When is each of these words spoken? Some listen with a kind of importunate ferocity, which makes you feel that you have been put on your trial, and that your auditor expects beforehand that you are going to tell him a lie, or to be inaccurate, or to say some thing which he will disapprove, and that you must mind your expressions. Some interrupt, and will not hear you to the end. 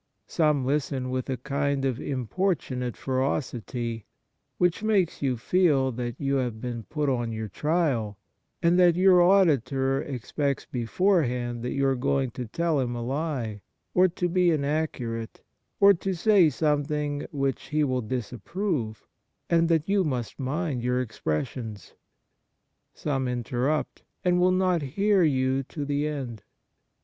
Some 0.25 0.65
listen 0.65 1.11
with 1.11 1.29
a 1.29 1.37
kind 1.37 1.85
of 1.85 1.99
importunate 2.01 2.97
ferocity, 2.97 4.07
which 4.57 4.81
makes 4.81 5.21
you 5.21 5.37
feel 5.37 5.91
that 5.91 6.19
you 6.19 6.37
have 6.37 6.59
been 6.59 6.81
put 6.81 7.07
on 7.07 7.31
your 7.31 7.47
trial, 7.47 8.17
and 8.63 8.79
that 8.79 8.95
your 8.95 9.21
auditor 9.21 10.01
expects 10.01 10.65
beforehand 10.65 11.61
that 11.61 11.73
you 11.73 11.85
are 11.85 11.93
going 11.95 12.31
to 12.31 12.47
tell 12.47 12.79
him 12.79 12.95
a 12.95 13.03
lie, 13.03 13.61
or 13.93 14.07
to 14.07 14.27
be 14.27 14.49
inaccurate, 14.49 15.41
or 15.79 15.93
to 15.93 16.15
say 16.15 16.49
some 16.49 16.83
thing 16.83 17.27
which 17.31 17.65
he 17.67 17.83
will 17.83 18.01
disapprove, 18.01 19.05
and 19.51 19.69
that 19.69 19.87
you 19.87 20.03
must 20.03 20.39
mind 20.39 20.81
your 20.81 20.99
expressions. 20.99 21.93
Some 22.95 23.27
interrupt, 23.27 24.01
and 24.25 24.39
will 24.39 24.49
not 24.49 24.81
hear 24.81 25.21
you 25.21 25.61
to 25.69 25.85
the 25.85 26.07
end. 26.07 26.41